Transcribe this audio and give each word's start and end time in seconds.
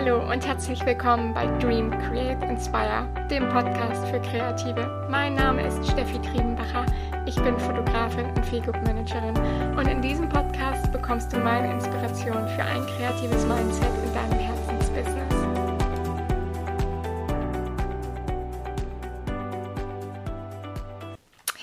Hallo 0.00 0.30
und 0.30 0.46
herzlich 0.46 0.86
willkommen 0.86 1.34
bei 1.34 1.48
Dream, 1.58 1.90
Create, 1.90 2.40
Inspire, 2.44 3.08
dem 3.28 3.48
Podcast 3.48 4.06
für 4.06 4.20
Kreative. 4.20 5.08
Mein 5.10 5.34
Name 5.34 5.66
ist 5.66 5.90
Steffi 5.90 6.20
Triebenbacher. 6.22 6.86
Ich 7.26 7.34
bin 7.34 7.58
Fotografin 7.58 8.26
und 8.26 8.46
Feelgood 8.46 8.76
Managerin 8.86 9.36
und 9.76 9.88
in 9.88 10.00
diesem 10.00 10.28
Podcast 10.28 10.92
bekommst 10.92 11.32
du 11.32 11.38
meine 11.40 11.72
Inspiration 11.72 12.46
für 12.46 12.62
ein 12.62 12.86
kreatives 12.86 13.44
Mindset 13.44 13.90
in 14.04 14.14
deinem 14.14 14.38
Herzensbusiness. 14.38 15.34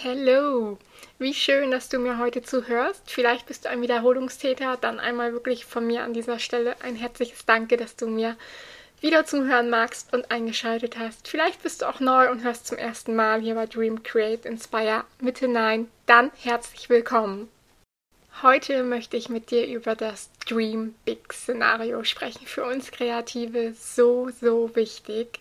Hello! 0.04 0.78
Wie 1.18 1.34
schön, 1.34 1.72
dass 1.72 1.88
du 1.88 1.98
mir 1.98 2.18
heute 2.18 2.42
zuhörst. 2.42 3.10
Vielleicht 3.10 3.46
bist 3.46 3.64
du 3.64 3.70
ein 3.70 3.82
Wiederholungstäter. 3.82 4.76
Dann 4.76 5.00
einmal 5.00 5.32
wirklich 5.32 5.64
von 5.64 5.88
mir 5.88 6.04
an 6.04 6.14
dieser 6.14 6.40
Stelle 6.40 6.76
ein 6.82 6.98
herzliches 6.98 7.46
Danke, 7.46 7.78
dass 7.78 7.96
du 7.96 8.08
mir 8.08 8.36
wieder 9.00 9.26
zuhören 9.26 9.70
magst 9.70 10.12
und 10.14 10.30
eingeschaltet 10.30 11.00
hast. 11.00 11.30
Vielleicht 11.30 11.64
bist 11.64 11.82
du 11.82 11.86
auch 11.86 12.02
neu 12.02 12.30
und 12.30 12.44
hörst 12.44 12.68
zum 12.68 12.78
ersten 12.78 13.16
Mal 13.16 13.40
hier 13.40 13.56
bei 13.56 13.66
Dream 13.66 14.04
Create 14.04 14.46
Inspire 14.46 15.06
mit 15.22 15.40
hinein. 15.40 15.90
Dann 16.06 16.32
herzlich 16.36 16.90
willkommen. 16.90 17.48
Heute 18.42 18.84
möchte 18.84 19.16
ich 19.16 19.30
mit 19.30 19.52
dir 19.52 19.66
über 19.68 19.96
das 19.96 20.30
Dream 20.46 20.96
Big 21.06 21.32
Szenario 21.32 22.04
sprechen. 22.04 22.46
Für 22.46 22.66
uns 22.66 22.92
Kreative 22.92 23.74
so, 23.80 24.32
so 24.42 24.76
wichtig. 24.76 25.40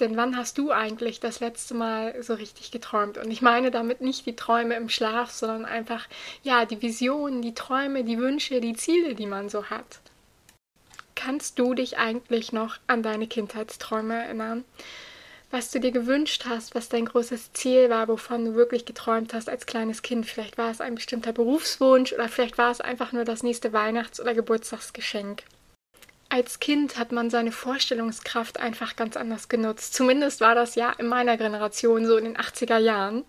Denn 0.00 0.16
wann 0.16 0.36
hast 0.36 0.58
du 0.58 0.70
eigentlich 0.70 1.18
das 1.18 1.40
letzte 1.40 1.74
Mal 1.74 2.22
so 2.22 2.34
richtig 2.34 2.70
geträumt? 2.70 3.18
Und 3.18 3.30
ich 3.30 3.42
meine 3.42 3.72
damit 3.72 4.00
nicht 4.00 4.26
die 4.26 4.36
Träume 4.36 4.76
im 4.76 4.88
Schlaf, 4.88 5.30
sondern 5.32 5.64
einfach, 5.64 6.06
ja, 6.44 6.64
die 6.66 6.80
Visionen, 6.80 7.42
die 7.42 7.54
Träume, 7.54 8.04
die 8.04 8.18
Wünsche, 8.18 8.60
die 8.60 8.74
Ziele, 8.74 9.16
die 9.16 9.26
man 9.26 9.48
so 9.48 9.64
hat. 9.64 10.00
Kannst 11.16 11.58
du 11.58 11.74
dich 11.74 11.98
eigentlich 11.98 12.52
noch 12.52 12.76
an 12.86 13.02
deine 13.02 13.26
Kindheitsträume 13.26 14.14
erinnern? 14.14 14.64
Was 15.50 15.72
du 15.72 15.80
dir 15.80 15.90
gewünscht 15.90 16.44
hast, 16.48 16.76
was 16.76 16.88
dein 16.88 17.06
großes 17.06 17.54
Ziel 17.54 17.90
war, 17.90 18.06
wovon 18.06 18.44
du 18.44 18.54
wirklich 18.54 18.84
geträumt 18.84 19.34
hast 19.34 19.48
als 19.48 19.66
kleines 19.66 20.02
Kind. 20.02 20.26
Vielleicht 20.26 20.58
war 20.58 20.70
es 20.70 20.80
ein 20.80 20.94
bestimmter 20.94 21.32
Berufswunsch 21.32 22.12
oder 22.12 22.28
vielleicht 22.28 22.58
war 22.58 22.70
es 22.70 22.80
einfach 22.80 23.12
nur 23.12 23.24
das 23.24 23.42
nächste 23.42 23.72
Weihnachts- 23.72 24.20
oder 24.20 24.34
Geburtstagsgeschenk 24.34 25.42
als 26.28 26.60
Kind 26.60 26.98
hat 26.98 27.12
man 27.12 27.30
seine 27.30 27.52
Vorstellungskraft 27.52 28.60
einfach 28.60 28.96
ganz 28.96 29.16
anders 29.16 29.48
genutzt. 29.48 29.94
Zumindest 29.94 30.40
war 30.40 30.54
das 30.54 30.74
ja 30.74 30.92
in 30.98 31.06
meiner 31.06 31.36
Generation 31.36 32.06
so 32.06 32.16
in 32.16 32.24
den 32.24 32.36
80er 32.36 32.78
Jahren. 32.78 33.24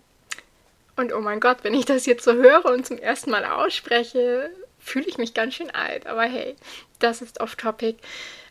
Und 0.96 1.14
oh 1.14 1.20
mein 1.20 1.40
Gott, 1.40 1.58
wenn 1.62 1.72
ich 1.72 1.86
das 1.86 2.04
jetzt 2.04 2.24
so 2.24 2.34
höre 2.34 2.66
und 2.66 2.86
zum 2.86 2.98
ersten 2.98 3.30
Mal 3.30 3.44
ausspreche, 3.46 4.50
fühle 4.78 5.06
ich 5.06 5.16
mich 5.16 5.32
ganz 5.32 5.54
schön 5.54 5.70
alt. 5.70 6.06
Aber 6.06 6.22
hey, 6.22 6.56
das 6.98 7.22
ist 7.22 7.40
off-topic. 7.40 7.96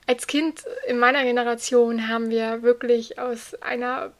Als 0.07 0.25
Kind 0.25 0.63
in 0.87 0.97
meiner 0.97 1.23
Generation 1.23 2.07
haben 2.07 2.31
wir 2.31 2.63
wirklich 2.63 3.19
aus 3.19 3.53
einer 3.61 4.11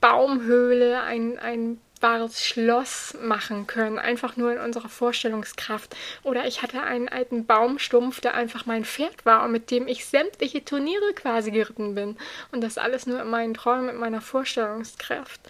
Baumhöhle 0.00 1.02
ein, 1.02 1.38
ein 1.38 1.78
wahres 2.04 2.44
Schloss 2.44 3.16
machen 3.22 3.66
können, 3.66 3.98
einfach 3.98 4.36
nur 4.36 4.52
in 4.52 4.58
unserer 4.58 4.90
Vorstellungskraft. 4.90 5.96
Oder 6.22 6.46
ich 6.46 6.60
hatte 6.60 6.82
einen 6.82 7.08
alten 7.08 7.46
Baumstumpf, 7.46 8.20
der 8.20 8.34
einfach 8.34 8.66
mein 8.66 8.84
Pferd 8.84 9.24
war 9.24 9.42
und 9.42 9.52
mit 9.52 9.70
dem 9.70 9.88
ich 9.88 10.04
sämtliche 10.04 10.62
Turniere 10.62 11.14
quasi 11.14 11.50
geritten 11.50 11.94
bin. 11.94 12.18
Und 12.52 12.60
das 12.60 12.76
alles 12.76 13.06
nur 13.06 13.22
in 13.22 13.30
meinen 13.30 13.54
Träumen, 13.54 13.86
mit 13.86 13.96
meiner 13.96 14.20
Vorstellungskraft. 14.20 15.40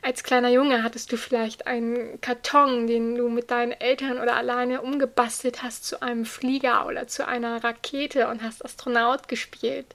Als 0.00 0.22
kleiner 0.24 0.48
Junge 0.48 0.82
hattest 0.82 1.12
du 1.12 1.18
vielleicht 1.18 1.66
einen 1.66 2.18
Karton, 2.22 2.86
den 2.86 3.16
du 3.16 3.28
mit 3.28 3.50
deinen 3.50 3.72
Eltern 3.72 4.18
oder 4.18 4.36
alleine 4.36 4.80
umgebastelt 4.80 5.62
hast 5.62 5.84
zu 5.84 6.00
einem 6.00 6.24
Flieger 6.24 6.86
oder 6.86 7.08
zu 7.08 7.28
einer 7.28 7.62
Rakete 7.62 8.28
und 8.28 8.42
hast 8.42 8.64
Astronaut 8.64 9.28
gespielt. 9.28 9.94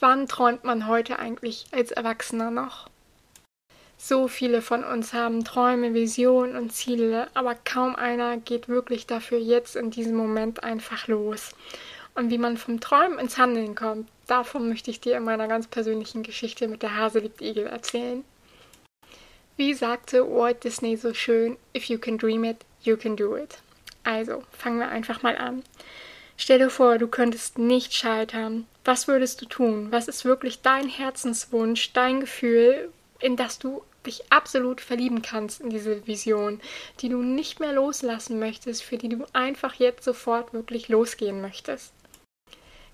Wann 0.00 0.26
träumt 0.28 0.64
man 0.64 0.86
heute 0.86 1.18
eigentlich 1.18 1.66
als 1.72 1.92
Erwachsener 1.92 2.50
noch? 2.50 2.88
So 4.06 4.28
viele 4.28 4.60
von 4.60 4.84
uns 4.84 5.14
haben 5.14 5.44
Träume, 5.44 5.94
Visionen 5.94 6.56
und 6.56 6.74
Ziele, 6.74 7.28
aber 7.32 7.54
kaum 7.54 7.96
einer 7.96 8.36
geht 8.36 8.68
wirklich 8.68 9.06
dafür 9.06 9.38
jetzt 9.38 9.76
in 9.76 9.90
diesem 9.90 10.14
Moment 10.14 10.62
einfach 10.62 11.08
los. 11.08 11.54
Und 12.14 12.30
wie 12.30 12.36
man 12.36 12.58
vom 12.58 12.80
Träumen 12.80 13.18
ins 13.18 13.38
Handeln 13.38 13.74
kommt, 13.74 14.10
davon 14.26 14.68
möchte 14.68 14.90
ich 14.90 15.00
dir 15.00 15.16
in 15.16 15.24
meiner 15.24 15.48
ganz 15.48 15.68
persönlichen 15.68 16.22
Geschichte 16.22 16.68
mit 16.68 16.82
der 16.82 16.94
Hase 16.94 17.20
liebt 17.20 17.40
Igel 17.40 17.66
erzählen. 17.66 18.22
Wie 19.56 19.72
sagte 19.72 20.30
Walt 20.30 20.64
Disney 20.64 20.98
so 20.98 21.14
schön, 21.14 21.56
if 21.74 21.86
you 21.86 21.96
can 21.96 22.18
dream 22.18 22.44
it, 22.44 22.58
you 22.82 22.98
can 22.98 23.16
do 23.16 23.38
it. 23.38 23.56
Also, 24.02 24.42
fangen 24.52 24.80
wir 24.80 24.88
einfach 24.88 25.22
mal 25.22 25.38
an. 25.38 25.62
Stell 26.36 26.58
dir 26.58 26.68
vor, 26.68 26.98
du 26.98 27.08
könntest 27.08 27.56
nicht 27.56 27.94
scheitern. 27.94 28.66
Was 28.84 29.08
würdest 29.08 29.40
du 29.40 29.46
tun? 29.46 29.86
Was 29.92 30.08
ist 30.08 30.26
wirklich 30.26 30.60
dein 30.60 30.88
Herzenswunsch, 30.88 31.94
dein 31.94 32.20
Gefühl, 32.20 32.92
in 33.18 33.36
das 33.36 33.58
du 33.58 33.82
dich 34.06 34.30
absolut 34.30 34.80
verlieben 34.80 35.22
kannst 35.22 35.60
in 35.60 35.70
diese 35.70 36.06
Vision, 36.06 36.60
die 37.00 37.08
du 37.08 37.22
nicht 37.22 37.60
mehr 37.60 37.72
loslassen 37.72 38.38
möchtest, 38.38 38.82
für 38.82 38.98
die 38.98 39.08
du 39.08 39.24
einfach 39.32 39.74
jetzt 39.74 40.04
sofort 40.04 40.52
wirklich 40.52 40.88
losgehen 40.88 41.40
möchtest. 41.40 41.92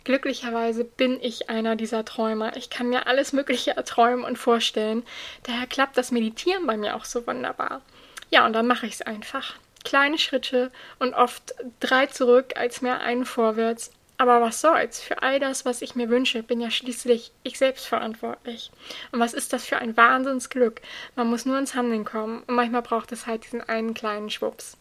Glücklicherweise 0.04 0.84
bin 0.84 1.20
ich 1.20 1.50
einer 1.50 1.76
dieser 1.76 2.04
Träumer. 2.04 2.56
Ich 2.56 2.70
kann 2.70 2.88
mir 2.88 3.06
alles 3.06 3.32
Mögliche 3.32 3.76
erträumen 3.76 4.24
und 4.24 4.38
vorstellen. 4.38 5.02
Daher 5.42 5.66
klappt 5.66 5.96
das 5.96 6.10
Meditieren 6.10 6.66
bei 6.66 6.76
mir 6.76 6.96
auch 6.96 7.04
so 7.04 7.26
wunderbar. 7.26 7.82
Ja, 8.30 8.46
und 8.46 8.54
dann 8.54 8.66
mache 8.66 8.86
ich 8.86 8.94
es 8.94 9.02
einfach. 9.02 9.54
Kleine 9.84 10.18
Schritte 10.18 10.72
und 10.98 11.14
oft 11.14 11.54
drei 11.80 12.06
zurück 12.06 12.54
als 12.56 12.80
mehr 12.80 13.00
einen 13.00 13.24
vorwärts 13.24 13.92
aber 14.20 14.42
was 14.42 14.60
soll's? 14.60 15.00
Für 15.00 15.22
all 15.22 15.40
das, 15.40 15.64
was 15.64 15.80
ich 15.80 15.94
mir 15.94 16.10
wünsche, 16.10 16.42
bin 16.42 16.60
ja 16.60 16.70
schließlich 16.70 17.32
ich 17.42 17.56
selbst 17.56 17.86
verantwortlich. 17.86 18.70
Und 19.12 19.18
was 19.18 19.32
ist 19.32 19.54
das 19.54 19.64
für 19.64 19.78
ein 19.78 19.96
Wahnsinnsglück? 19.96 20.82
Man 21.16 21.28
muss 21.28 21.46
nur 21.46 21.58
ins 21.58 21.74
Handeln 21.74 22.04
kommen 22.04 22.42
und 22.46 22.54
manchmal 22.54 22.82
braucht 22.82 23.12
es 23.12 23.26
halt 23.26 23.44
diesen 23.44 23.62
einen 23.62 23.94
kleinen 23.94 24.28
Schwupps. 24.28 24.76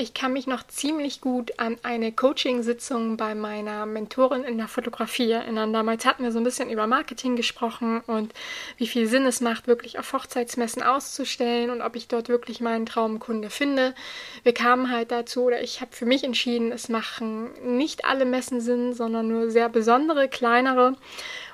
Ich 0.00 0.14
kann 0.14 0.32
mich 0.32 0.46
noch 0.46 0.66
ziemlich 0.66 1.20
gut 1.20 1.58
an 1.58 1.76
eine 1.82 2.10
Coaching-Sitzung 2.10 3.18
bei 3.18 3.34
meiner 3.34 3.84
Mentorin 3.84 4.44
in 4.44 4.56
der 4.56 4.66
Fotografie 4.66 5.30
erinnern. 5.30 5.74
Damals 5.74 6.06
hatten 6.06 6.24
wir 6.24 6.32
so 6.32 6.38
ein 6.38 6.44
bisschen 6.44 6.70
über 6.70 6.86
Marketing 6.86 7.36
gesprochen 7.36 8.00
und 8.06 8.32
wie 8.78 8.86
viel 8.86 9.06
Sinn 9.06 9.26
es 9.26 9.42
macht, 9.42 9.66
wirklich 9.66 9.98
auf 9.98 10.14
Hochzeitsmessen 10.14 10.82
auszustellen 10.82 11.68
und 11.68 11.82
ob 11.82 11.96
ich 11.96 12.08
dort 12.08 12.30
wirklich 12.30 12.62
meinen 12.62 12.86
Traumkunde 12.86 13.50
finde. 13.50 13.94
Wir 14.42 14.54
kamen 14.54 14.90
halt 14.90 15.10
dazu, 15.10 15.42
oder 15.42 15.60
ich 15.60 15.82
habe 15.82 15.92
für 15.92 16.06
mich 16.06 16.24
entschieden, 16.24 16.72
es 16.72 16.88
machen 16.88 17.50
nicht 17.76 18.06
alle 18.06 18.24
Messen 18.24 18.62
Sinn, 18.62 18.94
sondern 18.94 19.28
nur 19.28 19.50
sehr 19.50 19.68
besondere, 19.68 20.30
kleinere. 20.30 20.96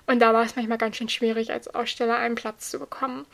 Und 0.07 0.21
da 0.23 0.33
war 0.33 0.45
es 0.45 0.55
manchmal 0.55 0.79
ganz 0.79 0.95
schön 0.95 1.09
schwierig, 1.09 1.51
als 1.51 1.67
Aussteller 1.67 2.17
einen 2.17 2.37
Platz 2.37 2.71
zu 2.71 2.79
bekommen. 2.79 3.27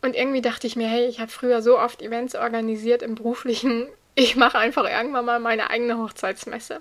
Und 0.00 0.16
irgendwie 0.16 0.40
dachte 0.40 0.66
ich 0.66 0.74
mir, 0.74 0.88
hey, 0.88 1.06
ich 1.06 1.20
habe 1.20 1.30
früher 1.30 1.60
so 1.60 1.78
oft 1.78 2.00
Events 2.00 2.34
organisiert 2.34 3.02
im 3.02 3.14
beruflichen 3.14 3.88
ich 4.14 4.36
mache 4.36 4.58
einfach 4.58 4.88
irgendwann 4.88 5.24
mal 5.24 5.40
meine 5.40 5.70
eigene 5.70 5.98
Hochzeitsmesse. 5.98 6.80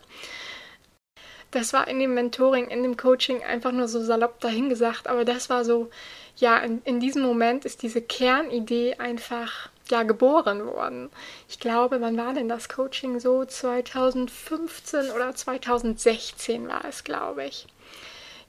Das 1.51 1.71
war 1.71 1.87
in 1.87 1.99
dem 1.99 2.15
Mentoring, 2.15 2.69
in 2.69 2.81
dem 2.81 2.97
Coaching 2.97 3.43
einfach 3.43 3.71
nur 3.71 3.87
so 3.87 4.03
salopp 4.03 4.39
dahingesagt, 4.39 5.07
aber 5.07 5.23
das 5.23 5.49
war 5.49 5.63
so, 5.63 5.91
ja, 6.37 6.57
in, 6.57 6.81
in 6.83 6.99
diesem 6.99 7.21
Moment 7.21 7.63
ist 7.65 7.83
diese 7.83 8.01
Kernidee 8.01 8.95
einfach 8.95 9.69
ja 9.89 10.03
geboren 10.03 10.65
worden. 10.65 11.09
Ich 11.47 11.59
glaube, 11.59 12.01
wann 12.01 12.17
war 12.17 12.33
denn 12.33 12.49
das 12.49 12.69
Coaching 12.69 13.19
so? 13.19 13.45
2015 13.45 15.11
oder 15.11 15.35
2016 15.35 16.67
war 16.67 16.85
es, 16.85 17.03
glaube 17.03 17.45
ich. 17.45 17.67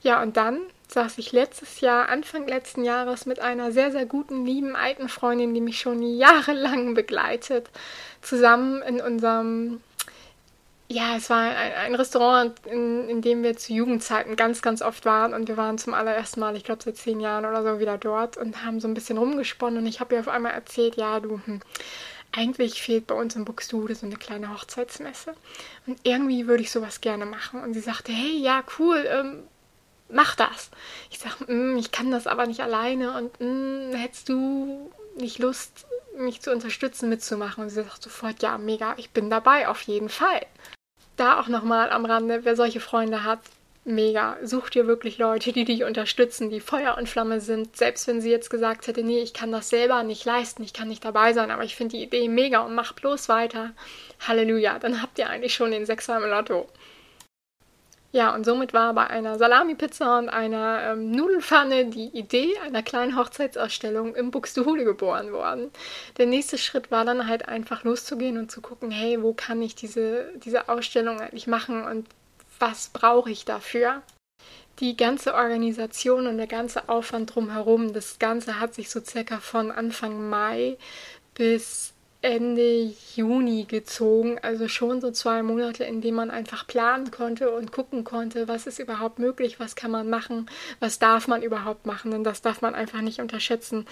Ja, 0.01 0.21
und 0.21 0.37
dann 0.37 0.61
saß 0.95 1.17
ich 1.17 1.33
letztes 1.33 1.81
Jahr, 1.81 2.07
Anfang 2.07 2.47
letzten 2.47 2.83
Jahres, 2.85 3.25
mit 3.25 3.39
einer 3.39 3.73
sehr, 3.73 3.91
sehr 3.91 4.05
guten, 4.05 4.45
lieben 4.45 4.77
alten 4.77 5.09
Freundin, 5.09 5.53
die 5.53 5.59
mich 5.59 5.77
schon 5.77 6.01
jahrelang 6.01 6.93
begleitet, 6.95 7.69
zusammen 8.21 8.81
in 8.81 9.01
unserem, 9.01 9.81
ja, 10.87 11.17
es 11.17 11.29
war 11.29 11.41
ein, 11.41 11.73
ein 11.73 11.95
Restaurant, 11.95 12.53
in, 12.65 13.09
in, 13.09 13.21
dem 13.21 13.43
wir 13.43 13.57
zu 13.57 13.73
Jugendzeiten 13.73 14.37
ganz, 14.37 14.61
ganz 14.61 14.81
oft 14.81 15.05
waren 15.05 15.33
und 15.33 15.49
wir 15.49 15.57
waren 15.57 15.77
zum 15.77 15.93
allerersten 15.93 16.39
Mal, 16.39 16.55
ich 16.55 16.63
glaube 16.63 16.81
seit 16.81 16.95
zehn 16.95 17.19
Jahren 17.19 17.45
oder 17.45 17.61
so, 17.61 17.79
wieder 17.79 17.97
dort 17.97 18.37
und 18.37 18.63
haben 18.63 18.79
so 18.79 18.87
ein 18.87 18.93
bisschen 18.93 19.17
rumgesponnen 19.17 19.79
und 19.79 19.87
ich 19.87 19.99
habe 19.99 20.15
ihr 20.15 20.21
auf 20.21 20.29
einmal 20.29 20.53
erzählt, 20.53 20.95
ja, 20.95 21.19
du, 21.19 21.41
hm, 21.45 21.59
eigentlich 22.31 22.81
fehlt 22.81 23.05
bei 23.05 23.15
uns 23.15 23.35
in 23.35 23.43
Buxtehude 23.43 23.95
so 23.95 24.05
eine 24.05 24.15
kleine 24.15 24.53
Hochzeitsmesse 24.53 25.33
und 25.87 25.99
irgendwie 26.03 26.47
würde 26.47 26.63
ich 26.63 26.71
sowas 26.71 27.01
gerne 27.01 27.25
machen 27.25 27.61
und 27.61 27.73
sie 27.73 27.81
sagte, 27.81 28.13
hey, 28.13 28.37
ja, 28.37 28.63
cool, 28.79 29.05
ähm, 29.09 29.43
mach 30.09 30.35
das. 30.35 30.69
Ich 31.11 31.19
sage, 31.19 31.51
mm, 31.51 31.77
ich 31.77 31.91
kann 31.91 32.11
das 32.11 32.27
aber 32.27 32.47
nicht 32.47 32.61
alleine 32.61 33.17
und 33.17 33.39
mm, 33.39 33.95
hättest 33.95 34.29
du 34.29 34.91
nicht 35.17 35.39
Lust, 35.39 35.85
mich 36.17 36.41
zu 36.41 36.51
unterstützen, 36.51 37.09
mitzumachen? 37.09 37.63
Und 37.63 37.69
sie 37.69 37.83
sagt 37.83 38.03
sofort, 38.03 38.41
ja, 38.41 38.57
mega, 38.57 38.95
ich 38.97 39.11
bin 39.11 39.29
dabei, 39.29 39.67
auf 39.67 39.81
jeden 39.81 40.09
Fall. 40.09 40.45
Da 41.17 41.39
auch 41.39 41.47
nochmal 41.47 41.89
am 41.89 42.05
Rande, 42.05 42.41
wer 42.43 42.55
solche 42.55 42.79
Freunde 42.79 43.23
hat, 43.23 43.39
mega. 43.85 44.37
Such 44.43 44.69
dir 44.69 44.87
wirklich 44.87 45.17
Leute, 45.17 45.53
die 45.53 45.63
dich 45.63 45.83
unterstützen, 45.83 46.49
die 46.49 46.59
Feuer 46.59 46.97
und 46.97 47.07
Flamme 47.07 47.39
sind. 47.39 47.77
Selbst 47.77 48.07
wenn 48.07 48.19
sie 48.19 48.31
jetzt 48.31 48.49
gesagt 48.49 48.87
hätte, 48.87 49.03
nee, 49.03 49.21
ich 49.21 49.33
kann 49.33 49.51
das 49.51 49.69
selber 49.69 50.03
nicht 50.03 50.25
leisten, 50.25 50.63
ich 50.63 50.73
kann 50.73 50.89
nicht 50.89 51.05
dabei 51.05 51.33
sein, 51.33 51.51
aber 51.51 51.63
ich 51.63 51.75
finde 51.75 51.95
die 51.95 52.03
Idee 52.03 52.27
mega 52.27 52.59
und 52.59 52.75
mach 52.75 52.93
bloß 52.93 53.29
weiter. 53.29 53.71
Halleluja, 54.27 54.79
dann 54.79 55.01
habt 55.01 55.19
ihr 55.19 55.29
eigentlich 55.29 55.53
schon 55.53 55.71
den 55.71 55.85
Sechser 55.85 56.17
im 56.17 56.29
Lotto. 56.29 56.67
Ja, 58.15 58.33
und 58.33 58.45
somit 58.45 58.73
war 58.73 58.93
bei 58.93 59.07
einer 59.07 59.37
Salami-Pizza 59.37 60.19
und 60.19 60.29
einer 60.29 60.93
ähm, 60.93 61.11
Nudelfanne 61.11 61.87
die 61.87 62.17
Idee 62.17 62.57
einer 62.65 62.81
kleinen 62.81 63.17
Hochzeitsausstellung 63.17 64.15
im 64.15 64.31
Buxtehude 64.31 64.85
geboren 64.85 65.33
worden. 65.33 65.69
Der 66.17 66.25
nächste 66.25 66.57
Schritt 66.57 66.91
war 66.91 67.03
dann 67.03 67.27
halt 67.27 67.49
einfach 67.49 67.83
loszugehen 67.83 68.37
und 68.37 68.49
zu 68.49 68.61
gucken, 68.61 68.89
hey, 68.89 69.21
wo 69.21 69.33
kann 69.33 69.61
ich 69.61 69.75
diese, 69.75 70.31
diese 70.35 70.69
Ausstellung 70.69 71.19
eigentlich 71.19 71.47
machen 71.47 71.83
und 71.83 72.07
was 72.57 72.87
brauche 72.87 73.31
ich 73.31 73.43
dafür? 73.43 74.01
Die 74.79 74.95
ganze 74.95 75.33
Organisation 75.33 76.25
und 76.25 76.37
der 76.37 76.47
ganze 76.47 76.87
Aufwand 76.87 77.35
drumherum, 77.35 77.91
das 77.91 78.17
Ganze 78.17 78.61
hat 78.61 78.75
sich 78.75 78.89
so 78.89 79.01
circa 79.01 79.41
von 79.41 79.71
Anfang 79.71 80.29
Mai 80.29 80.77
bis 81.33 81.94
Ende 82.25 82.91
Juni 83.15 83.65
gezogen, 83.65 84.39
also 84.41 84.67
schon 84.67 84.99
so 84.99 85.11
zwei 85.11 85.43
Monate, 85.43 85.83
in 85.83 86.01
denen 86.01 86.17
man 86.17 86.31
einfach 86.31 86.65
planen 86.65 87.11
konnte 87.11 87.51
und 87.51 87.71
gucken 87.71 88.03
konnte, 88.03 88.47
was 88.47 88.65
ist 88.65 88.79
überhaupt 88.79 89.19
möglich, 89.19 89.59
was 89.59 89.75
kann 89.75 89.91
man 89.91 90.09
machen, 90.09 90.49
was 90.79 90.97
darf 90.97 91.27
man 91.27 91.43
überhaupt 91.43 91.85
machen, 91.85 92.09
denn 92.09 92.23
das 92.23 92.41
darf 92.41 92.63
man 92.63 92.73
einfach 92.73 93.01
nicht 93.01 93.19
unterschätzen. 93.19 93.85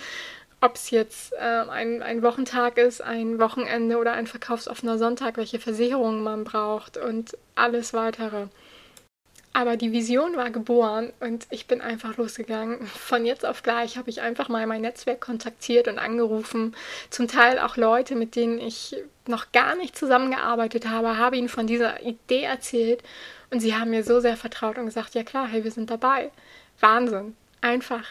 Ob 0.62 0.78
es 0.78 0.90
jetzt 0.90 1.34
äh, 1.34 1.38
ein, 1.38 2.02
ein 2.02 2.24
Wochentag 2.24 2.80
ist, 2.80 3.02
ein 3.02 3.38
Wochenende 3.38 3.98
oder 3.98 4.14
ein 4.14 4.26
verkaufsoffener 4.26 4.98
Sonntag, 4.98 5.38
welche 5.38 5.60
Versicherungen 5.60 6.24
man 6.24 6.44
braucht 6.44 6.98
und 6.98 7.38
alles 7.54 7.94
weitere. 7.94 8.48
Aber 9.56 9.78
die 9.78 9.92
Vision 9.92 10.36
war 10.36 10.50
geboren 10.50 11.14
und 11.20 11.46
ich 11.52 11.68
bin 11.68 11.80
einfach 11.80 12.18
losgegangen. 12.18 12.88
Von 12.88 13.24
jetzt 13.24 13.46
auf 13.46 13.62
gleich 13.62 13.98
habe 13.98 14.10
ich 14.10 14.22
einfach 14.22 14.50
mal 14.50 14.66
mein 14.66 14.82
Netzwerk 14.82 15.22
kontaktiert 15.22 15.88
und 15.88 16.00
angerufen. 16.00 16.76
Zum 17.12 17.28
Teil 17.28 17.60
auch 17.60 17.78
Leute, 17.78 18.16
mit 18.16 18.36
denen 18.36 18.60
ich 18.60 18.96
noch 19.28 19.52
gar 19.52 19.76
nicht 19.76 19.96
zusammengearbeitet 19.96 20.90
habe, 20.90 21.18
habe 21.18 21.38
ihnen 21.38 21.50
von 21.50 21.68
dieser 21.68 22.02
Idee 22.02 22.42
erzählt 22.42 23.04
und 23.52 23.60
sie 23.60 23.76
haben 23.76 23.92
mir 23.92 24.04
so 24.04 24.20
sehr 24.20 24.38
vertraut 24.38 24.80
und 24.80 24.86
gesagt, 24.86 25.14
ja 25.14 25.24
klar, 25.24 25.48
hey, 25.48 25.64
wir 25.64 25.72
sind 25.72 25.92
dabei. 25.92 26.32
Wahnsinn. 26.80 27.36
Einfach 27.62 28.06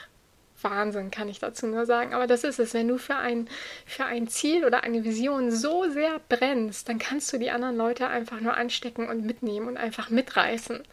Wahnsinn, 0.63 1.11
kann 1.11 1.29
ich 1.29 1.41
dazu 1.41 1.67
nur 1.67 1.87
sagen. 1.87 2.15
Aber 2.15 2.29
das 2.29 2.45
ist 2.45 2.61
es. 2.61 2.73
Wenn 2.73 2.87
du 2.87 2.99
für 2.99 3.17
ein, 3.17 3.49
für 3.85 4.05
ein 4.05 4.29
Ziel 4.29 4.65
oder 4.65 4.85
eine 4.85 5.03
Vision 5.03 5.51
so 5.51 5.91
sehr 5.91 6.21
brennst, 6.29 6.89
dann 6.89 7.01
kannst 7.01 7.33
du 7.33 7.39
die 7.39 7.51
anderen 7.51 7.77
Leute 7.77 8.07
einfach 8.07 8.41
nur 8.41 8.57
anstecken 8.57 9.09
und 9.09 9.25
mitnehmen 9.25 9.67
und 9.67 9.77
einfach 9.77 10.09
mitreißen 10.09 10.85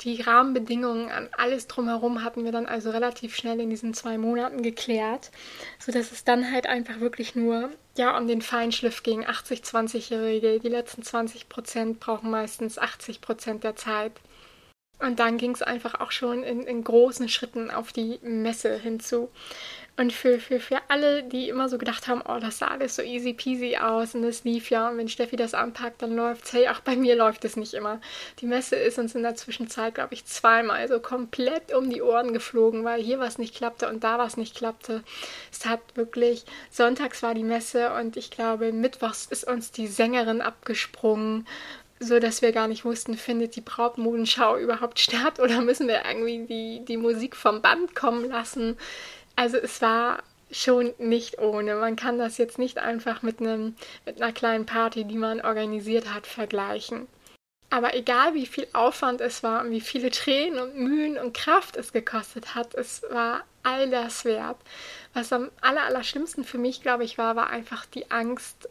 die 0.00 0.20
Rahmenbedingungen 0.20 1.10
an 1.10 1.28
alles 1.32 1.66
drumherum 1.66 2.24
hatten 2.24 2.44
wir 2.44 2.52
dann 2.52 2.66
also 2.66 2.90
relativ 2.90 3.36
schnell 3.36 3.60
in 3.60 3.70
diesen 3.70 3.94
zwei 3.94 4.18
Monaten 4.18 4.62
geklärt, 4.62 5.30
sodass 5.78 6.12
es 6.12 6.24
dann 6.24 6.50
halt 6.50 6.66
einfach 6.66 7.00
wirklich 7.00 7.34
nur 7.34 7.70
ja 7.96 8.16
um 8.16 8.26
den 8.26 8.42
Feinschliff 8.42 9.02
ging. 9.02 9.24
80-20-Regel. 9.24 10.60
Die 10.60 10.68
letzten 10.68 11.02
20 11.02 11.48
Prozent 11.48 12.00
brauchen 12.00 12.30
meistens 12.30 12.78
80 12.78 13.20
Prozent 13.20 13.64
der 13.64 13.76
Zeit. 13.76 14.12
Und 15.00 15.18
dann 15.18 15.38
ging 15.38 15.52
es 15.52 15.62
einfach 15.62 16.00
auch 16.00 16.12
schon 16.12 16.42
in, 16.42 16.62
in 16.62 16.84
großen 16.84 17.28
Schritten 17.28 17.70
auf 17.70 17.92
die 17.92 18.18
Messe 18.22 18.78
hinzu. 18.78 19.28
Und 19.96 20.12
für, 20.12 20.40
für, 20.40 20.58
für 20.58 20.80
alle, 20.88 21.22
die 21.22 21.48
immer 21.48 21.68
so 21.68 21.78
gedacht 21.78 22.08
haben, 22.08 22.20
oh, 22.26 22.40
das 22.40 22.58
sah 22.58 22.66
alles 22.66 22.96
so 22.96 23.02
easy 23.02 23.32
peasy 23.32 23.76
aus 23.76 24.16
und 24.16 24.24
es 24.24 24.42
lief 24.42 24.68
ja 24.68 24.88
und 24.88 24.98
wenn 24.98 25.08
Steffi 25.08 25.36
das 25.36 25.54
anpackt, 25.54 26.02
dann 26.02 26.16
läuft's. 26.16 26.52
Hey, 26.52 26.66
auch 26.68 26.80
bei 26.80 26.96
mir 26.96 27.14
läuft 27.14 27.44
es 27.44 27.56
nicht 27.56 27.74
immer. 27.74 28.00
Die 28.40 28.46
Messe 28.46 28.74
ist 28.74 28.98
uns 28.98 29.14
in 29.14 29.22
der 29.22 29.36
Zwischenzeit, 29.36 29.94
glaube 29.94 30.14
ich, 30.14 30.24
zweimal 30.24 30.88
so 30.88 30.98
komplett 30.98 31.72
um 31.72 31.90
die 31.90 32.02
Ohren 32.02 32.32
geflogen, 32.32 32.82
weil 32.82 33.00
hier 33.00 33.20
was 33.20 33.38
nicht 33.38 33.54
klappte 33.54 33.88
und 33.88 34.02
da 34.02 34.18
was 34.18 34.36
nicht 34.36 34.56
klappte. 34.56 35.04
Es 35.52 35.64
hat 35.64 35.80
wirklich, 35.94 36.44
sonntags 36.72 37.22
war 37.22 37.34
die 37.34 37.44
Messe 37.44 37.92
und 37.94 38.16
ich 38.16 38.32
glaube, 38.32 38.72
mittwochs 38.72 39.26
ist 39.26 39.46
uns 39.46 39.70
die 39.70 39.86
Sängerin 39.86 40.40
abgesprungen 40.40 41.46
so 42.00 42.18
dass 42.18 42.42
wir 42.42 42.52
gar 42.52 42.68
nicht 42.68 42.84
wussten, 42.84 43.16
findet 43.16 43.56
die 43.56 43.60
Brautmodenschau 43.60 44.58
überhaupt 44.58 44.98
statt 44.98 45.40
oder 45.40 45.60
müssen 45.62 45.88
wir 45.88 46.02
irgendwie 46.04 46.44
die, 46.44 46.84
die 46.84 46.96
Musik 46.96 47.36
vom 47.36 47.62
Band 47.62 47.94
kommen 47.94 48.28
lassen. 48.28 48.76
Also 49.36 49.56
es 49.56 49.82
war 49.82 50.22
schon 50.50 50.94
nicht 50.98 51.38
ohne. 51.38 51.76
Man 51.76 51.96
kann 51.96 52.18
das 52.18 52.38
jetzt 52.38 52.58
nicht 52.58 52.78
einfach 52.78 53.22
mit, 53.22 53.40
einem, 53.40 53.74
mit 54.06 54.20
einer 54.20 54.32
kleinen 54.32 54.66
Party, 54.66 55.04
die 55.04 55.16
man 55.16 55.40
organisiert 55.40 56.12
hat, 56.14 56.26
vergleichen. 56.26 57.08
Aber 57.70 57.94
egal 57.96 58.34
wie 58.34 58.46
viel 58.46 58.68
Aufwand 58.72 59.20
es 59.20 59.42
war 59.42 59.62
und 59.62 59.72
wie 59.72 59.80
viele 59.80 60.10
Tränen 60.10 60.60
und 60.60 60.76
Mühen 60.76 61.18
und 61.18 61.36
Kraft 61.36 61.76
es 61.76 61.92
gekostet 61.92 62.54
hat, 62.54 62.74
es 62.74 63.02
war 63.10 63.42
all 63.64 63.90
das 63.90 64.24
wert. 64.24 64.58
Was 65.12 65.32
am 65.32 65.50
aller, 65.60 65.82
aller 65.82 66.04
schlimmsten 66.04 66.44
für 66.44 66.58
mich, 66.58 66.82
glaube 66.82 67.02
ich, 67.02 67.18
war, 67.18 67.34
war 67.34 67.50
einfach 67.50 67.84
die 67.86 68.10
Angst 68.12 68.68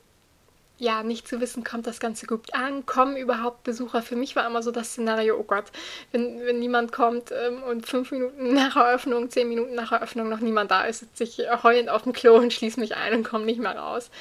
ja, 0.84 1.02
nicht 1.02 1.28
zu 1.28 1.40
wissen, 1.40 1.64
kommt 1.64 1.88
das 1.88 2.00
Ganze 2.00 2.28
gut 2.28 2.54
an, 2.54 2.86
kommen 2.86 3.16
überhaupt 3.16 3.64
Besucher. 3.64 4.02
Für 4.02 4.18
mich 4.18 4.36
war 4.36 4.46
immer 4.46 4.62
so 4.62 4.72
das 4.72 4.90
Szenario, 4.90 5.38
oh 5.40 5.44
Gott, 5.44 5.66
wenn, 6.12 6.46
wenn 6.46 6.60
niemand 6.60 6.92
kommt 6.92 7.32
ähm, 7.32 7.64
und 7.64 7.88
fünf 7.88 8.12
Minuten 8.12 8.54
nach 8.54 8.76
Eröffnung, 8.76 9.30
zehn 9.30 9.48
Minuten 9.48 9.76
nach 9.76 9.94
Eröffnung 9.94 10.28
noch 10.28 10.42
niemand 10.42 10.72
da 10.72 10.84
ist, 10.84 11.00
sitze 11.00 11.24
ich 11.24 11.64
heulend 11.64 11.90
auf 11.90 12.04
dem 12.04 12.12
Klo 12.12 12.36
und 12.36 12.52
schließe 12.52 12.80
mich 12.80 12.98
ein 12.98 13.14
und 13.14 13.24
komme 13.24 13.46
nicht 13.46 13.62
mehr 13.62 13.78
raus. 13.78 14.12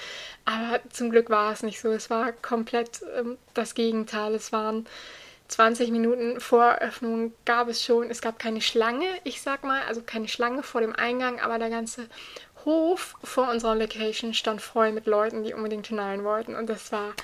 Aber 0.44 0.80
zum 0.90 1.10
Glück 1.10 1.30
war 1.30 1.52
es 1.52 1.64
nicht 1.64 1.80
so. 1.80 1.90
Es 1.90 2.10
war 2.10 2.32
komplett 2.32 3.00
ähm, 3.18 3.38
das 3.54 3.74
Gegenteil. 3.74 4.34
Es 4.34 4.52
waren 4.52 4.86
20 5.48 5.90
Minuten 5.90 6.40
vor 6.40 6.64
Eröffnung 6.64 7.32
gab 7.44 7.68
es 7.68 7.84
schon, 7.84 8.08
es 8.10 8.22
gab 8.22 8.38
keine 8.38 8.62
Schlange, 8.62 9.06
ich 9.24 9.42
sag 9.42 9.64
mal, 9.64 9.82
also 9.86 10.00
keine 10.00 10.28
Schlange 10.28 10.62
vor 10.62 10.80
dem 10.80 10.94
Eingang, 10.94 11.40
aber 11.40 11.58
der 11.58 11.68
ganze 11.68 12.08
Hof 12.64 13.14
vor 13.22 13.50
unserer 13.50 13.74
Location 13.74 14.34
stand 14.34 14.60
voll 14.60 14.92
mit 14.92 15.06
Leuten, 15.06 15.44
die 15.44 15.54
unbedingt 15.54 15.86
hinein 15.86 16.24
wollten. 16.24 16.54
Und 16.54 16.68
das 16.68 16.92
war. 16.92 17.14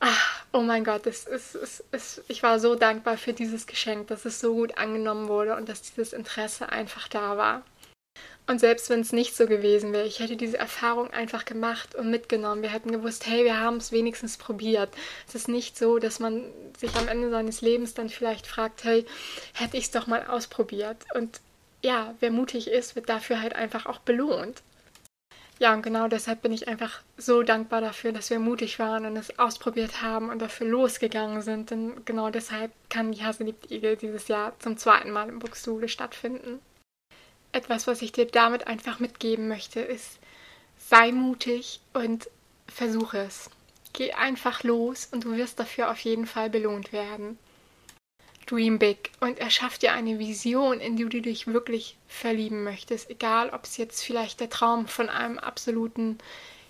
Ach, 0.00 0.44
oh 0.52 0.60
mein 0.60 0.84
Gott, 0.84 1.06
das 1.06 1.24
ist, 1.24 1.56
ist, 1.56 1.84
ist, 1.90 2.22
ich 2.28 2.44
war 2.44 2.60
so 2.60 2.76
dankbar 2.76 3.16
für 3.16 3.32
dieses 3.32 3.66
Geschenk, 3.66 4.06
dass 4.08 4.24
es 4.24 4.40
so 4.40 4.54
gut 4.54 4.78
angenommen 4.78 5.26
wurde 5.26 5.56
und 5.56 5.68
dass 5.68 5.82
dieses 5.82 6.12
Interesse 6.12 6.70
einfach 6.70 7.08
da 7.08 7.36
war. 7.36 7.62
Und 8.48 8.60
selbst 8.60 8.88
wenn 8.88 9.00
es 9.00 9.12
nicht 9.12 9.36
so 9.36 9.46
gewesen 9.46 9.92
wäre, 9.92 10.06
ich 10.06 10.20
hätte 10.20 10.36
diese 10.36 10.56
Erfahrung 10.56 11.10
einfach 11.10 11.44
gemacht 11.44 11.94
und 11.94 12.10
mitgenommen. 12.10 12.62
Wir 12.62 12.70
hätten 12.70 12.90
gewusst, 12.90 13.26
hey, 13.26 13.44
wir 13.44 13.60
haben 13.60 13.76
es 13.76 13.92
wenigstens 13.92 14.38
probiert. 14.38 14.88
Es 15.28 15.34
ist 15.34 15.48
nicht 15.48 15.76
so, 15.76 15.98
dass 15.98 16.18
man 16.18 16.44
sich 16.78 16.94
am 16.96 17.08
Ende 17.08 17.28
seines 17.28 17.60
Lebens 17.60 17.92
dann 17.92 18.08
vielleicht 18.08 18.46
fragt, 18.46 18.84
hey, 18.84 19.04
hätte 19.52 19.76
ich 19.76 19.84
es 19.84 19.90
doch 19.90 20.06
mal 20.06 20.26
ausprobiert. 20.26 20.96
Und 21.14 21.40
ja, 21.82 22.14
wer 22.20 22.30
mutig 22.30 22.68
ist, 22.68 22.96
wird 22.96 23.08
dafür 23.08 23.40
halt 23.40 23.54
einfach 23.54 23.86
auch 23.86 23.98
belohnt. 24.00 24.62
Ja, 25.60 25.74
und 25.74 25.82
genau 25.82 26.06
deshalb 26.06 26.42
bin 26.42 26.52
ich 26.52 26.68
einfach 26.68 27.02
so 27.16 27.42
dankbar 27.42 27.80
dafür, 27.80 28.12
dass 28.12 28.30
wir 28.30 28.38
mutig 28.38 28.78
waren 28.78 29.06
und 29.06 29.16
es 29.16 29.38
ausprobiert 29.40 30.02
haben 30.02 30.30
und 30.30 30.40
dafür 30.40 30.68
losgegangen 30.68 31.42
sind. 31.42 31.70
Denn 31.70 32.04
genau 32.04 32.30
deshalb 32.30 32.70
kann 32.90 33.10
die 33.10 33.24
Hase 33.24 33.42
liebt 33.42 33.70
Igel 33.70 33.96
dieses 33.96 34.28
Jahr 34.28 34.52
zum 34.60 34.76
zweiten 34.76 35.10
Mal 35.10 35.28
im 35.28 35.40
Buxtehude 35.40 35.88
stattfinden. 35.88 36.60
Etwas, 37.50 37.88
was 37.88 38.02
ich 38.02 38.12
dir 38.12 38.26
damit 38.26 38.68
einfach 38.68 39.00
mitgeben 39.00 39.48
möchte, 39.48 39.80
ist, 39.80 40.18
sei 40.78 41.10
mutig 41.10 41.80
und 41.92 42.28
versuche 42.68 43.18
es. 43.18 43.50
Geh 43.94 44.12
einfach 44.12 44.62
los 44.62 45.08
und 45.10 45.24
du 45.24 45.32
wirst 45.36 45.58
dafür 45.58 45.90
auf 45.90 45.98
jeden 46.00 46.26
Fall 46.26 46.50
belohnt 46.50 46.92
werden. 46.92 47.36
Dream 48.48 48.78
Big 48.78 49.10
und 49.20 49.38
erschaff 49.38 49.78
dir 49.78 49.92
eine 49.92 50.18
Vision, 50.18 50.80
in 50.80 50.96
die 50.96 51.04
du 51.04 51.20
dich 51.20 51.46
wirklich 51.46 51.96
verlieben 52.06 52.64
möchtest. 52.64 53.10
Egal, 53.10 53.50
ob 53.50 53.64
es 53.64 53.76
jetzt 53.76 54.02
vielleicht 54.02 54.40
der 54.40 54.48
Traum 54.48 54.88
von 54.88 55.10
einem 55.10 55.38
absoluten 55.38 56.18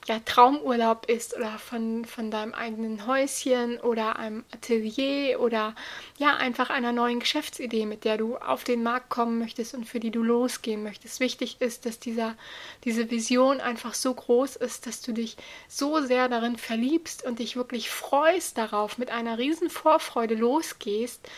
ja, 0.09 0.19
Traumurlaub 0.21 1.07
ist 1.09 1.37
oder 1.37 1.59
von, 1.59 2.05
von 2.05 2.31
deinem 2.31 2.55
eigenen 2.55 3.07
Häuschen 3.07 3.79
oder 3.79 4.17
einem 4.17 4.45
Atelier 4.53 5.39
oder 5.39 5.75
ja, 6.19 6.37
einfach 6.37 6.71
einer 6.71 6.93
neuen 6.93 7.21
Geschäftsidee, 7.21 7.87
mit 7.87 8.05
der 8.05 8.17
du 8.17 8.37
auf 8.37 8.65
den 8.65 8.83
Markt 8.83 9.11
kommen 9.11 9.39
möchtest 9.39 9.75
und 9.75 9.85
für 9.85 10.01
die 10.01 10.11
du 10.11 10.23
losgehen 10.23 10.83
möchtest. 10.83 11.21
Wichtig 11.21 11.61
ist, 11.61 11.85
dass 11.85 12.01
dieser, 12.01 12.37
diese 12.85 13.11
Vision 13.11 13.61
einfach 13.61 13.95
so 13.95 14.15
groß 14.15 14.57
ist, 14.57 14.87
dass 14.87 15.03
du 15.03 15.13
dich 15.13 15.37
so 15.69 16.01
sehr 16.01 16.29
darin 16.29 16.57
verliebst 16.57 17.25
und 17.25 17.39
dich 17.39 17.55
wirklich 17.55 17.91
freust 17.91 18.57
darauf, 18.57 18.99
mit 18.99 19.11
einer 19.11 19.39
riesen 19.39 19.69
Vorfreude 19.69 20.35
losgehst, 20.35 21.29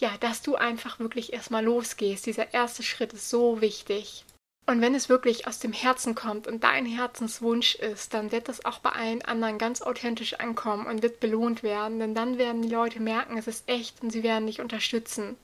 ja, 0.00 0.10
dass 0.20 0.42
du 0.42 0.56
einfach 0.56 0.98
wirklich 0.98 1.32
erstmal 1.32 1.64
losgehst. 1.64 2.26
Dieser 2.26 2.52
erste 2.52 2.82
Schritt 2.82 3.12
ist 3.12 3.30
so 3.30 3.60
wichtig. 3.60 4.24
Und 4.66 4.80
wenn 4.80 4.94
es 4.94 5.08
wirklich 5.08 5.46
aus 5.46 5.58
dem 5.58 5.72
Herzen 5.72 6.14
kommt 6.14 6.46
und 6.46 6.62
dein 6.62 6.86
Herzenswunsch 6.86 7.74
ist, 7.74 8.14
dann 8.14 8.30
wird 8.30 8.48
das 8.48 8.64
auch 8.64 8.78
bei 8.78 8.90
allen 8.90 9.20
anderen 9.22 9.58
ganz 9.58 9.82
authentisch 9.82 10.34
ankommen 10.34 10.86
und 10.86 11.02
wird 11.02 11.18
belohnt 11.18 11.62
werden, 11.62 11.98
denn 11.98 12.14
dann 12.14 12.38
werden 12.38 12.62
die 12.62 12.68
Leute 12.68 13.00
merken, 13.00 13.36
es 13.36 13.48
ist 13.48 13.68
echt 13.68 14.00
und 14.02 14.10
sie 14.10 14.22
werden 14.22 14.46
dich 14.46 14.60
unterstützen. 14.60 15.36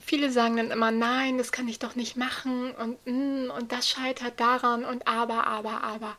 Viele 0.00 0.32
sagen 0.32 0.56
dann 0.56 0.72
immer, 0.72 0.90
nein, 0.90 1.38
das 1.38 1.52
kann 1.52 1.68
ich 1.68 1.78
doch 1.78 1.94
nicht 1.94 2.16
machen 2.16 2.72
und 2.72 2.98
mm, 3.06 3.50
und 3.50 3.70
das 3.70 3.88
scheitert 3.88 4.40
daran 4.40 4.84
und 4.84 5.06
aber, 5.06 5.46
aber, 5.46 5.84
aber. 5.84 6.16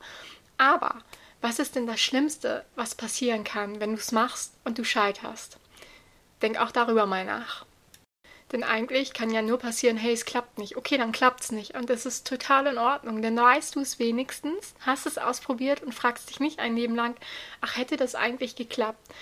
Aber, 0.56 1.02
was 1.42 1.58
ist 1.58 1.76
denn 1.76 1.86
das 1.86 2.00
Schlimmste, 2.00 2.64
was 2.76 2.94
passieren 2.94 3.44
kann, 3.44 3.78
wenn 3.80 3.90
du 3.90 3.98
es 3.98 4.12
machst 4.12 4.54
und 4.64 4.78
du 4.78 4.84
scheiterst? 4.84 5.58
Denk 6.40 6.58
auch 6.58 6.70
darüber 6.70 7.04
mal 7.04 7.26
nach. 7.26 7.66
Denn 8.54 8.62
eigentlich 8.62 9.12
kann 9.12 9.30
ja 9.30 9.42
nur 9.42 9.58
passieren, 9.58 9.96
hey, 9.96 10.12
es 10.12 10.24
klappt 10.24 10.58
nicht. 10.58 10.76
Okay, 10.76 10.96
dann 10.96 11.10
klappt 11.10 11.40
es 11.40 11.50
nicht. 11.50 11.74
Und 11.74 11.90
das 11.90 12.06
ist 12.06 12.24
total 12.24 12.68
in 12.68 12.78
Ordnung. 12.78 13.20
Denn 13.20 13.36
weißt 13.36 13.74
du 13.74 13.80
es 13.80 13.98
wenigstens, 13.98 14.74
hast 14.78 15.06
es 15.06 15.18
ausprobiert 15.18 15.82
und 15.82 15.92
fragst 15.92 16.30
dich 16.30 16.38
nicht 16.38 16.60
ein 16.60 16.76
Leben 16.76 16.94
lang, 16.94 17.16
ach, 17.60 17.76
hätte 17.76 17.96
das 17.96 18.14
eigentlich 18.14 18.54
geklappt. 18.54 19.12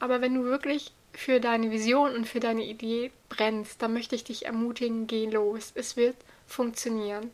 Aber 0.00 0.20
wenn 0.20 0.34
du 0.34 0.42
wirklich 0.42 0.92
für 1.12 1.38
deine 1.38 1.70
Vision 1.70 2.16
und 2.16 2.26
für 2.26 2.40
deine 2.40 2.64
Idee 2.64 3.12
brennst, 3.28 3.80
dann 3.80 3.92
möchte 3.92 4.16
ich 4.16 4.24
dich 4.24 4.46
ermutigen, 4.46 5.06
geh 5.06 5.26
los. 5.26 5.70
Es 5.76 5.96
wird 5.96 6.16
funktionieren. 6.48 7.30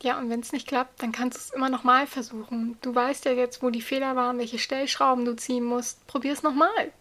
Ja, 0.00 0.18
und 0.18 0.30
wenn 0.30 0.40
es 0.40 0.52
nicht 0.52 0.66
klappt, 0.66 1.02
dann 1.02 1.12
kannst 1.12 1.36
du 1.36 1.40
es 1.40 1.50
immer 1.50 1.68
noch 1.68 1.84
mal 1.84 2.06
versuchen. 2.06 2.78
Du 2.80 2.94
weißt 2.94 3.26
ja 3.26 3.32
jetzt, 3.32 3.62
wo 3.62 3.68
die 3.68 3.82
Fehler 3.82 4.16
waren, 4.16 4.38
welche 4.38 4.58
Stellschrauben 4.58 5.26
du 5.26 5.36
ziehen 5.36 5.64
musst. 5.64 6.06
Probier 6.06 6.32
es 6.32 6.42
nochmal. 6.42 6.92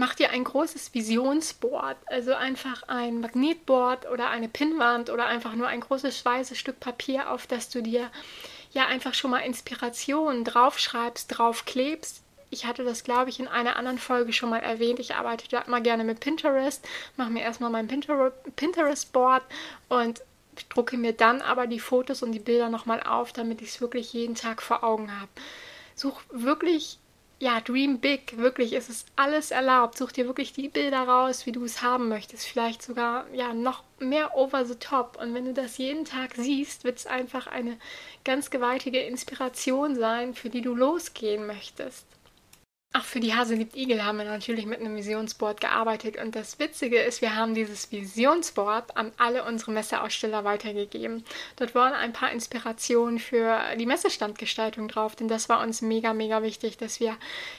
Mach 0.00 0.14
dir 0.14 0.30
ein 0.30 0.44
großes 0.44 0.94
Visionsboard, 0.94 1.96
also 2.06 2.32
einfach 2.32 2.84
ein 2.84 3.20
Magnetboard 3.20 4.08
oder 4.08 4.30
eine 4.30 4.48
Pinnwand 4.48 5.10
oder 5.10 5.26
einfach 5.26 5.56
nur 5.56 5.66
ein 5.66 5.80
großes 5.80 6.24
weißes 6.24 6.56
Stück 6.56 6.78
Papier, 6.78 7.32
auf 7.32 7.48
das 7.48 7.68
du 7.68 7.82
dir 7.82 8.08
ja 8.70 8.86
einfach 8.86 9.12
schon 9.12 9.32
mal 9.32 9.40
Inspirationen 9.40 10.44
draufschreibst, 10.44 11.36
draufklebst. 11.36 12.22
Ich 12.48 12.64
hatte 12.64 12.84
das, 12.84 13.02
glaube 13.02 13.30
ich, 13.30 13.40
in 13.40 13.48
einer 13.48 13.74
anderen 13.74 13.98
Folge 13.98 14.32
schon 14.32 14.50
mal 14.50 14.60
erwähnt. 14.60 15.00
Ich 15.00 15.16
arbeite 15.16 15.48
da 15.48 15.62
immer 15.62 15.80
gerne 15.80 16.04
mit 16.04 16.20
Pinterest, 16.20 16.86
mache 17.16 17.30
mir 17.30 17.42
erstmal 17.42 17.70
mein 17.70 17.88
Pinterest-Board 17.88 19.42
und 19.88 20.22
drucke 20.68 20.96
mir 20.96 21.12
dann 21.12 21.42
aber 21.42 21.66
die 21.66 21.80
Fotos 21.80 22.22
und 22.22 22.30
die 22.30 22.38
Bilder 22.38 22.68
nochmal 22.68 23.02
auf, 23.02 23.32
damit 23.32 23.62
ich 23.62 23.70
es 23.70 23.80
wirklich 23.80 24.12
jeden 24.12 24.36
Tag 24.36 24.62
vor 24.62 24.84
Augen 24.84 25.10
habe. 25.18 25.30
Such 25.96 26.20
wirklich, 26.30 27.00
ja, 27.40 27.60
dream 27.60 28.00
big, 28.00 28.36
wirklich, 28.36 28.72
es 28.72 28.88
ist 28.88 29.06
alles 29.14 29.52
erlaubt. 29.52 29.96
Such 29.96 30.12
dir 30.12 30.26
wirklich 30.26 30.52
die 30.52 30.68
Bilder 30.68 31.02
raus, 31.02 31.46
wie 31.46 31.52
du 31.52 31.64
es 31.64 31.82
haben 31.82 32.08
möchtest. 32.08 32.46
Vielleicht 32.46 32.82
sogar, 32.82 33.26
ja, 33.32 33.54
noch 33.54 33.84
mehr 34.00 34.36
over 34.36 34.64
the 34.64 34.74
top. 34.74 35.18
Und 35.20 35.34
wenn 35.34 35.44
du 35.44 35.54
das 35.54 35.78
jeden 35.78 36.04
Tag 36.04 36.34
siehst, 36.34 36.82
wird 36.82 36.98
es 36.98 37.06
einfach 37.06 37.46
eine 37.46 37.78
ganz 38.24 38.50
gewaltige 38.50 39.00
Inspiration 39.00 39.94
sein, 39.94 40.34
für 40.34 40.50
die 40.50 40.62
du 40.62 40.74
losgehen 40.74 41.46
möchtest. 41.46 42.06
Ach, 42.94 43.04
für 43.04 43.20
die 43.20 43.34
Hase 43.34 43.54
liebt 43.54 43.76
Igel 43.76 44.02
haben 44.02 44.16
wir 44.16 44.24
natürlich 44.24 44.64
mit 44.64 44.80
einem 44.80 44.96
Visionsboard 44.96 45.60
gearbeitet. 45.60 46.16
Und 46.16 46.34
das 46.34 46.58
Witzige 46.58 46.98
ist, 46.98 47.20
wir 47.20 47.36
haben 47.36 47.54
dieses 47.54 47.92
Visionsboard 47.92 48.96
an 48.96 49.12
alle 49.18 49.44
unsere 49.44 49.72
Messeaussteller 49.72 50.42
weitergegeben. 50.44 51.22
Dort 51.56 51.74
waren 51.74 51.92
ein 51.92 52.14
paar 52.14 52.32
Inspirationen 52.32 53.18
für 53.18 53.60
die 53.78 53.84
Messestandgestaltung 53.84 54.88
drauf, 54.88 55.16
denn 55.16 55.28
das 55.28 55.50
war 55.50 55.62
uns 55.62 55.82
mega, 55.82 56.14
mega 56.14 56.42
wichtig, 56.42 56.78
dass 56.78 56.98
wir 56.98 57.14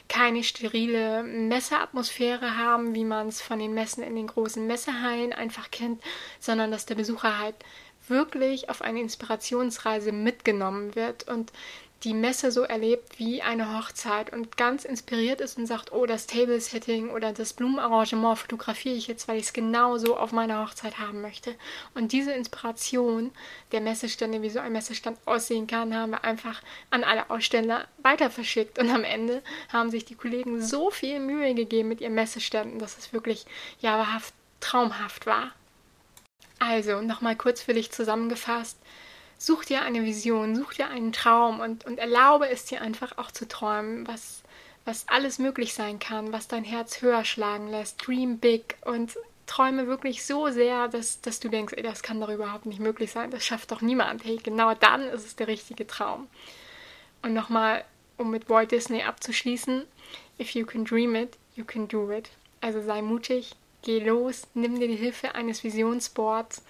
keine 0.07 0.43
sterile 0.43 1.21
Messeatmosphäre 1.21 2.57
haben, 2.57 2.95
wie 2.95 3.05
man 3.05 3.27
es 3.27 3.39
von 3.39 3.59
den 3.59 3.75
Messen 3.75 4.03
in 4.03 4.15
den 4.15 4.27
großen 4.27 4.65
Messehallen 4.65 5.31
einfach 5.31 5.69
kennt, 5.69 6.01
sondern 6.39 6.71
dass 6.71 6.88
der 6.88 6.95
Besucher 6.95 7.38
halt 7.38 7.55
wirklich 8.07 8.69
auf 8.69 8.81
eine 8.81 9.00
Inspirationsreise 9.01 10.12
mitgenommen 10.12 10.95
wird 10.95 11.27
und 11.27 11.51
die 12.03 12.13
Messe 12.13 12.51
so 12.51 12.62
erlebt 12.62 13.20
wie 13.20 13.41
eine 13.41 13.77
Hochzeit 13.77 14.32
und 14.32 14.56
ganz 14.56 14.86
inspiriert 14.86 15.41
ist 15.41 15.58
und 15.58 15.65
sagt, 15.65 15.91
oh, 15.91 16.06
das 16.06 16.27
Table-Setting 16.27 17.10
oder 17.10 17.34
das 17.34 17.51
Blumenarrangement 17.51 18.38
fotografiere 18.38 18.96
ich 18.96 19.08
jetzt, 19.08 19.27
weil 19.27 19.38
ich 19.38 19.48
es 19.48 19.53
genau 19.53 19.98
so 19.98 20.15
auf 20.15 20.32
meiner 20.32 20.63
Hochzeit 20.63 21.00
haben 21.00 21.22
möchte. 21.22 21.56
Und 21.96 22.13
diese 22.13 22.32
Inspiration 22.32 23.32
der 23.74 23.82
Messestände, 23.82 24.41
wie 24.41 24.50
so 24.50 24.60
ein 24.60 24.72
Messestand 24.72 25.18
aussehen 25.25 25.68
kann, 25.68 25.94
haben 25.94 26.12
wir 26.12 26.24
einfach 26.24 26.62
an 26.89 27.03
alle 27.03 27.29
Aussteller 27.29 27.86
weiter 28.01 28.29
verschickt. 28.29 28.79
Und 28.79 28.89
am 28.89 29.03
Ende 29.03 29.41
haben 29.72 29.91
sich 29.91 30.06
die 30.06 30.15
Kollegen 30.15 30.62
so 30.62 30.91
viel 30.91 31.20
Mühe 31.20 31.53
gegeben 31.53 31.89
mit 31.89 32.00
ihren 32.00 32.15
Messeständen, 32.15 32.79
dass 32.79 32.98
es 32.98 33.12
wirklich 33.12 33.46
ja 33.82 33.98
wahrhaft 33.98 34.34
traumhaft 34.62 35.25
war. 35.25 35.51
Also, 36.60 37.01
nochmal 37.01 37.36
kurz 37.36 37.62
für 37.62 37.74
dich 37.74 37.91
zusammengefasst. 37.91 38.77
Such 39.41 39.63
dir 39.63 39.84
eine 39.84 40.03
Vision, 40.03 40.53
such 40.53 40.74
dir 40.74 40.89
einen 40.89 41.13
Traum 41.13 41.62
und, 41.62 41.86
und 41.86 41.98
erlaube 41.98 42.50
es 42.50 42.65
dir 42.65 42.81
einfach 42.81 43.17
auch 43.17 43.31
zu 43.31 43.48
träumen, 43.48 44.05
was, 44.05 44.43
was 44.84 45.08
alles 45.08 45.39
möglich 45.39 45.74
sein 45.74 45.98
kann, 45.98 46.34
was 46.34 46.50
dein 46.50 46.65
Herz 46.65 47.01
höher 47.01 47.24
schlagen 47.24 47.69
lässt. 47.69 48.05
Dream 48.05 48.39
big 48.39 48.75
und 48.84 49.15
träume 49.48 49.88
wirklich 49.88 50.25
so 50.25 50.50
sehr, 50.50 50.89
dass, 50.89 51.22
dass 51.22 51.39
du 51.39 51.48
denkst, 51.48 51.74
ey, 51.77 51.84
das 51.84 52.03
kann 52.03 52.19
doch 52.19 52.27
überhaupt 52.27 52.65
nicht 52.65 52.81
möglich 52.81 53.12
sein, 53.12 53.31
das 53.31 53.46
schafft 53.46 53.72
doch 53.72 53.79
niemand. 53.79 54.25
Hey, 54.25 54.36
genau 54.43 54.74
dann 54.74 55.03
ist 55.03 55.25
es 55.25 55.38
der 55.38 55.48
richtige 55.48 55.88
Traum. 55.88 56.27
Und 57.22 57.34
nochmal, 57.34 57.86
um 58.17 58.31
mit 58.31 58.50
Walt 58.50 58.72
Disney 58.72 59.03
abzuschließen, 59.03 59.86
if 60.38 60.51
you 60.51 60.65
can 60.65 60.84
dream 60.84 61.15
it, 61.15 61.38
you 61.55 61.63
can 61.63 61.88
do 61.88 62.12
it. 62.12 62.29
Also 62.60 62.81
sei 62.81 63.01
mutig, 63.01 63.55
geh 63.84 64.00
los, 64.00 64.48
nimm 64.53 64.77
dir 64.77 64.89
die 64.89 64.98
Hilfe 64.98 65.34
eines 65.34 65.63
Visionsboards, 65.63 66.62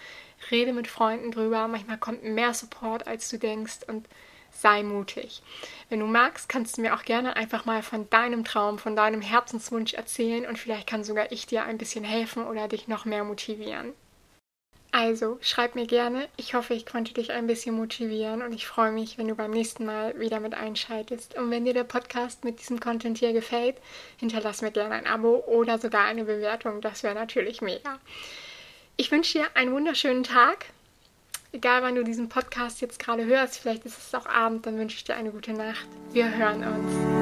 rede 0.52 0.74
mit 0.74 0.88
Freunden 0.88 1.32
drüber. 1.32 1.68
Manchmal 1.68 1.98
kommt 1.98 2.24
mehr 2.24 2.54
Support, 2.54 3.08
als 3.08 3.30
du 3.30 3.38
denkst 3.38 3.80
und 3.88 4.08
sei 4.52 4.84
mutig. 4.84 5.42
Wenn 5.90 6.00
du 6.00 6.06
magst, 6.06 6.50
kannst 6.50 6.78
du 6.78 6.82
mir 6.82 6.96
auch 6.96 7.04
gerne 7.04 7.36
einfach 7.36 7.66
mal 7.66 7.84
von 7.84 8.10
deinem 8.10 8.44
Traum, 8.44 8.80
von 8.80 8.96
deinem 8.96 9.22
Herzenswunsch 9.22 9.94
erzählen 9.94 10.46
und 10.46 10.58
vielleicht 10.58 10.88
kann 10.88 11.04
sogar 11.04 11.32
ich 11.32 11.46
dir 11.46 11.64
ein 11.64 11.78
bisschen 11.78 12.04
helfen 12.04 12.46
oder 12.46 12.68
dich 12.68 12.88
noch 12.88 13.06
mehr 13.06 13.24
motivieren. 13.24 13.94
Also, 14.92 15.38
schreib 15.42 15.76
mir 15.76 15.86
gerne. 15.86 16.28
Ich 16.36 16.56
hoffe, 16.56 16.74
ich 16.74 16.88
konnte 16.88 17.14
dich 17.14 17.32
ein 17.32 17.46
bisschen 17.46 17.76
motivieren 17.76 18.42
und 18.42 18.54
ich 18.54 18.66
freue 18.66 18.92
mich, 18.92 19.20
wenn 19.20 19.28
du 19.28 19.36
beim 19.36 19.52
nächsten 19.52 19.86
Mal 19.86 20.20
wieder 20.20 20.40
mit 20.40 20.56
einschaltest. 20.56 21.38
Und 21.38 21.52
wenn 21.52 21.64
dir 21.64 21.76
der 21.76 21.84
Podcast 21.84 22.44
mit 22.44 22.60
diesem 22.60 22.80
Content 22.80 23.20
hier 23.20 23.32
gefällt, 23.32 23.78
hinterlass 24.18 24.64
mir 24.64 24.72
gerne 24.72 24.96
ein 24.96 25.06
Abo 25.06 25.44
oder 25.46 25.78
sogar 25.78 26.06
eine 26.06 26.26
Bewertung. 26.26 26.82
Das 26.82 27.04
wäre 27.04 27.14
natürlich 27.14 27.62
mega. 27.62 28.00
Ich 29.00 29.14
wünsche 29.14 29.38
dir 29.38 29.48
einen 29.54 29.72
wunderschönen 29.72 30.26
Tag. 30.26 30.66
Egal, 31.54 31.82
wann 31.84 31.96
du 31.96 32.04
diesen 32.04 32.28
Podcast 32.28 32.82
jetzt 32.82 33.00
gerade 33.00 33.24
hörst, 33.24 33.58
vielleicht 33.58 33.86
ist 33.86 33.98
es 33.98 34.14
auch 34.14 34.26
Abend, 34.26 34.66
dann 34.66 34.78
wünsche 34.78 34.98
ich 34.98 35.06
dir 35.06 35.16
eine 35.16 35.32
gute 35.32 35.54
Nacht. 35.54 35.88
Wir 36.12 36.36
hören 36.36 36.66
uns. 36.66 37.19